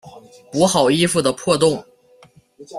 [0.51, 1.85] 补好衣服的破洞